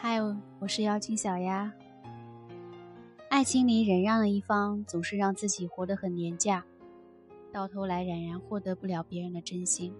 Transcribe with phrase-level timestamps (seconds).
[0.00, 0.20] 嗨，
[0.60, 1.72] 我是妖精小丫。
[3.28, 6.64] 爱情里忍让的一方总是让自己活得很廉价，
[7.52, 9.92] 到头来仍然获得不了别人的真心。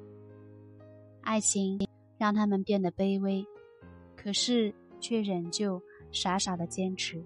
[1.22, 1.84] 爱情
[2.16, 3.44] 让他们变得卑微，
[4.14, 7.20] 可是却仍旧傻傻的坚持。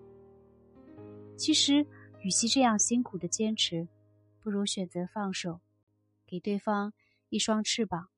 [1.36, 1.86] 其实，
[2.22, 3.86] 与其这样辛苦的坚持，
[4.40, 5.60] 不如选择放手，
[6.26, 6.94] 给对方
[7.28, 8.08] 一双翅膀，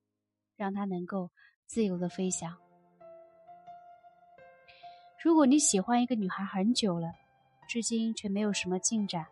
[0.55, 1.33] 让他能够
[1.67, 2.57] 自由的飞翔。
[5.25, 7.11] 如果你喜欢一个女孩很久了，
[7.67, 9.27] 至今却没有什么进展，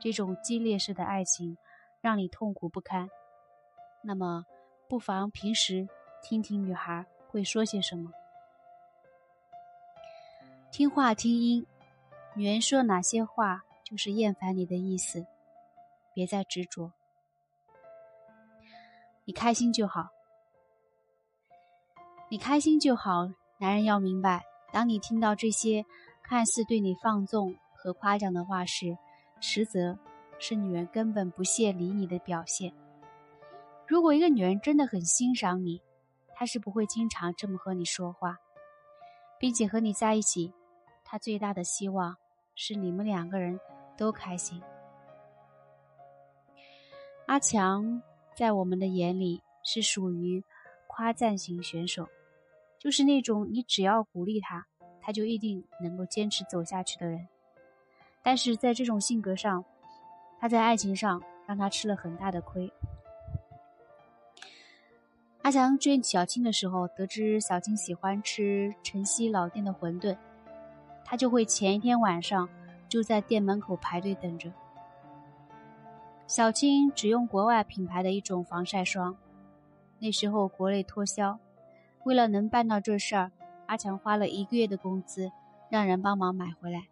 [0.00, 1.56] 这种激烈式的爱情
[2.00, 3.08] 让你痛苦不堪，
[4.02, 4.44] 那么
[4.88, 5.88] 不妨平时
[6.20, 8.10] 听听女孩会说些什么，
[10.72, 11.64] 听话听音，
[12.34, 15.24] 女人说哪些话就是厌烦你的意思，
[16.12, 16.90] 别再执着，
[19.24, 20.08] 你开心就好，
[22.28, 24.44] 你开心就好，男人要明白。
[24.74, 25.86] 当你听到这些
[26.20, 28.98] 看似对你放纵和夸奖的话时，
[29.38, 29.96] 实则
[30.40, 32.74] 是女人根本不屑理你的表现。
[33.86, 35.80] 如果一个女人真的很欣赏你，
[36.34, 38.40] 她是不会经常这么和你说话，
[39.38, 40.52] 并且和你在一起，
[41.04, 42.16] 她最大的希望
[42.56, 43.60] 是你们两个人
[43.96, 44.60] 都开心。
[47.26, 48.02] 阿强
[48.34, 50.42] 在我们的眼里是属于
[50.88, 52.08] 夸赞型选手。
[52.84, 54.66] 就是那种你只要鼓励他，
[55.00, 57.26] 他就一定能够坚持走下去的人。
[58.22, 59.64] 但是在这种性格上，
[60.38, 62.70] 他在爱情上让他吃了很大的亏。
[65.40, 70.14] 阿强追小青的时候，得知小青喜欢吃晨曦老店的馄饨，
[71.06, 72.46] 他就会前一天晚上
[72.86, 74.52] 就在店门口排队等着。
[76.26, 79.16] 小青只用国外品牌的一种防晒霜，
[79.98, 81.38] 那时候国内脱销。
[82.04, 83.32] 为了能办到这事儿，
[83.66, 85.32] 阿强花了一个月的工资，
[85.70, 86.88] 让人帮忙买回来。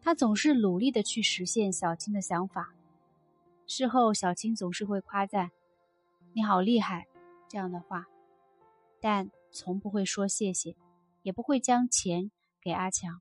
[0.00, 2.72] 他总是努力的去实现小青的想法。
[3.66, 5.50] 事后，小青总是会夸赞
[6.32, 7.06] ：“你好厉害”
[7.46, 8.06] 这样的话，
[9.02, 10.74] 但从不会说谢谢，
[11.22, 12.30] 也不会将钱
[12.62, 13.20] 给阿强。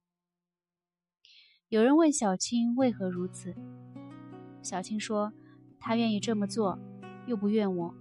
[1.68, 3.54] 有人问小青为何如此，
[4.62, 5.34] 小青说
[5.78, 6.80] ：“他愿意这么做，
[7.26, 7.94] 又不怨我。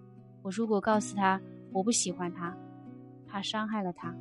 [0.42, 1.40] 我如果告诉他……”
[1.76, 2.56] 我不喜欢他，
[3.28, 4.14] 怕伤害了他。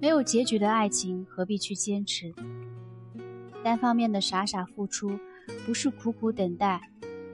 [0.00, 2.32] 没有结局的爱情，何必去坚持？
[3.64, 5.18] 单方面的傻傻付出，
[5.66, 6.80] 不是苦苦等待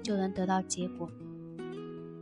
[0.02, 1.06] 就能得到结果。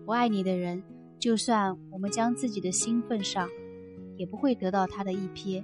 [0.05, 0.83] 不爱你的人，
[1.21, 3.49] 就算我们将自己的心奉上，
[4.17, 5.63] 也不会得到他的一瞥。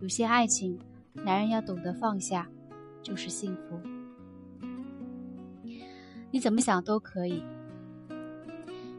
[0.00, 0.80] 有些爱情，
[1.12, 2.48] 男人要懂得放下，
[3.02, 3.78] 就是幸福。
[6.36, 7.42] 你怎么想都可以。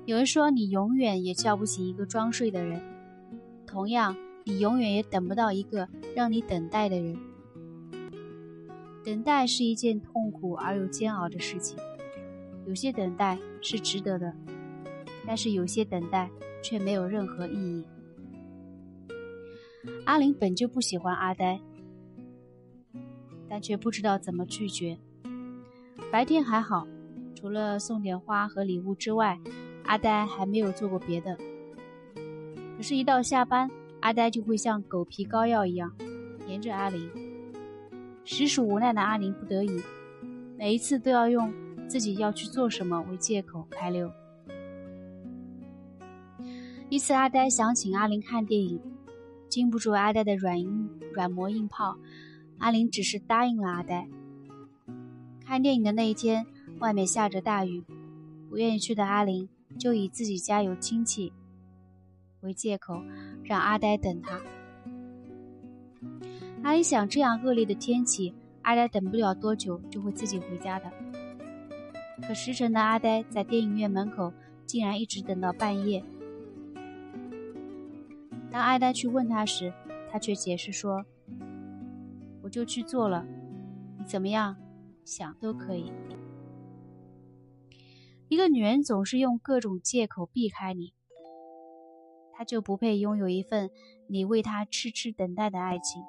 [0.08, 2.82] 有人说你永远也叫不醒一个装睡的人，
[3.68, 7.16] 同样，你永远也等不到一个让你等待的人。
[9.06, 11.78] 等待是一件痛苦而又煎熬的事情，
[12.66, 14.34] 有些等待是值得的，
[15.24, 16.32] 但是有些等待
[16.64, 17.86] 却没有任何意义。
[20.06, 21.62] 阿玲本就不喜欢阿呆，
[23.48, 24.98] 但却不知道怎么拒绝。
[26.12, 26.88] 白天还好。
[27.40, 29.40] 除了送点花和礼物之外，
[29.86, 31.38] 阿呆还没有做过别的。
[32.76, 35.94] 可是，一到下班，阿呆就会像狗皮膏药一样
[36.48, 37.08] 黏着阿玲。
[38.26, 39.80] 实属无奈的阿玲不得已，
[40.58, 41.54] 每一次都要用
[41.88, 44.12] 自己要去做什么为借口开溜。
[46.90, 48.82] 一次，阿呆想请阿玲看电影，
[49.48, 51.96] 经不住阿呆的软硬软磨硬泡，
[52.58, 54.10] 阿玲只是答应了阿呆。
[55.46, 56.44] 看电影的那一天。
[56.80, 57.84] 外面下着大雨，
[58.50, 59.50] 不愿意去的阿玲
[59.80, 61.34] 就以自己家有亲戚
[62.42, 63.02] 为借口，
[63.44, 64.40] 让阿呆等她。
[66.64, 70.92] 阿玲想，这样恶劣的天气，阿呆等不了多久就会自己回家的。
[72.28, 74.32] 可时辰的阿呆在电影院门口
[74.66, 76.04] 竟然一直等到半夜。
[78.52, 79.74] 当阿呆去问他时，
[80.12, 81.06] 他却解释说
[82.42, 83.26] ：“我就去做了，
[83.98, 84.56] 你怎么样
[85.04, 85.92] 想都可以。”
[88.30, 90.94] 一个女人总是用各种借口避开你，
[92.34, 93.72] 她就不配拥有一份
[94.10, 96.04] 你为她痴痴等待的爱情。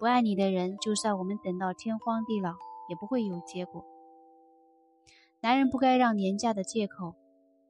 [0.00, 2.54] 不爱你的人，就算我们等到天荒地老，
[2.88, 3.84] 也不会有结果。
[5.40, 7.14] 男人不该让廉价的借口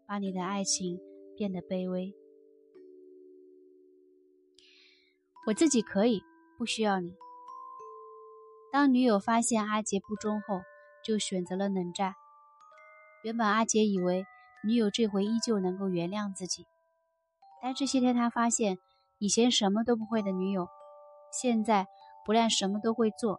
[0.06, 0.98] 把你的爱情
[1.36, 2.14] 变得卑微。
[5.46, 6.22] 我自己可以，
[6.56, 7.14] 不需要你。
[8.72, 10.62] 当女友发现阿杰不忠后，
[11.04, 12.14] 就选择了冷战。
[13.22, 14.24] 原本阿杰以为
[14.64, 16.66] 女友这回依旧能够原谅自己。
[17.62, 18.78] 但这些天他发现，
[19.18, 20.66] 以前什么都不会的女友，
[21.30, 21.86] 现在
[22.24, 23.38] 不但什么都会做，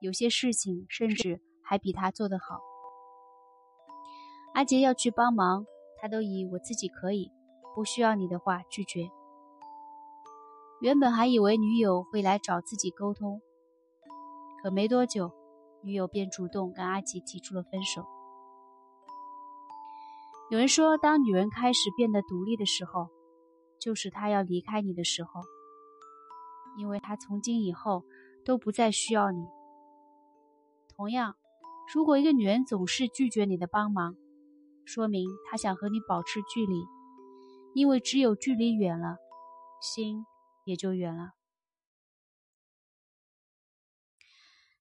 [0.00, 2.60] 有些事情甚至还比他做得好。
[4.52, 5.64] 阿杰要去帮忙，
[5.98, 7.30] 他都以我自己可以，
[7.74, 9.08] 不需要你的话拒绝。
[10.82, 13.40] 原本还以为女友会来找自己沟通，
[14.62, 15.32] 可没多久，
[15.82, 18.04] 女友便主动跟阿杰提出了分手。
[20.50, 23.08] 有人说，当女人开始变得独立的时候，
[23.78, 25.42] 就是她要离开你的时候，
[26.78, 28.04] 因为她从今以后
[28.44, 29.44] 都不再需要你。
[30.96, 31.36] 同样，
[31.94, 34.16] 如果一个女人总是拒绝你的帮忙，
[34.84, 36.82] 说明她想和你保持距离，
[37.74, 39.16] 因为只有距离远了，
[39.80, 40.24] 心。
[40.64, 41.30] 也就远了。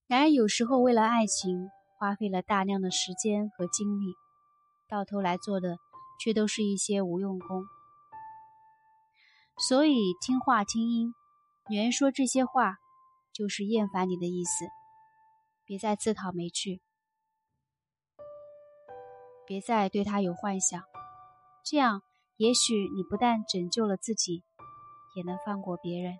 [0.08, 4.14] 男人有时候为了爱情花费了大量的时间和精力，
[4.88, 5.78] 到头来做的
[6.20, 7.64] 却都是一些无用功。
[9.68, 11.14] 所以听话听音，
[11.70, 12.78] 女人说这些话
[13.34, 14.66] 就是厌烦你的意思。
[15.66, 16.82] 别再自讨没趣，
[19.46, 20.82] 别再对他有幻想，
[21.64, 22.02] 这样
[22.38, 24.44] 也许你不但拯救了自己。
[25.16, 26.20] 也能放过别人。